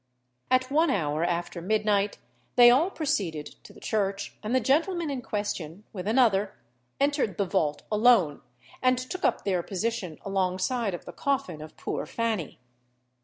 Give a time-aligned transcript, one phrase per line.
[0.49, 2.17] At one hour after midnight
[2.55, 6.55] they all proceeded to the church, and the gentleman in question, with another,
[6.99, 8.41] entered the vault alone,
[8.81, 12.57] and took up their position alongside of the coffin of poor Fanny.